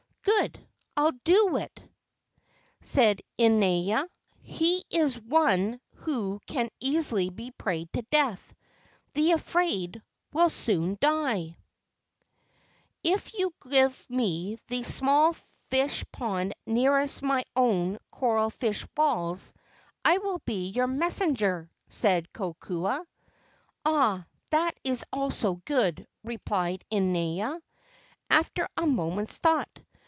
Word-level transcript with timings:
"Good; 0.23 0.67
I'll 0.97 1.11
do 1.23 1.57
it," 1.57 1.81
said 2.81 3.21
Inaina: 3.39 4.07
"he 4.41 4.83
is 4.89 5.19
one 5.19 5.79
who 5.95 6.39
can 6.45 6.69
easily 6.79 7.29
be 7.31 7.49
prayed 7.51 7.91
to 7.93 8.03
death. 8.11 8.53
'The 9.13 9.31
Afraid' 9.31 10.01
will 10.31 10.49
soon 10.49 10.97
die." 10.99 11.57
78 13.03 13.03
LEGENDS 13.03 13.03
OF 13.03 13.03
GHOSTS 13.03 13.31
"If 13.33 13.39
you 13.39 13.45
will 13.65 13.71
give 13.71 14.09
me 14.09 14.59
the 14.67 14.83
small 14.83 15.33
fish 15.33 16.05
pond 16.11 16.53
nearest 16.67 17.23
my 17.23 17.43
own 17.55 17.97
coral 18.11 18.49
fish 18.51 18.85
walls 18.97 19.53
I 20.05 20.17
will 20.19 20.39
be 20.39 20.69
your 20.69 20.87
messenger," 20.87 21.71
said 21.87 22.31
Kokua. 22.31 23.05
"Ah, 23.85 24.25
that 24.51 24.75
also 25.11 25.53
is 25.55 25.61
good," 25.65 26.07
replied 26.23 26.83
Inaina, 26.91 27.59
after 28.29 28.67
a 28.77 28.85
moment's 28.85 29.37
thought. 29.39 29.69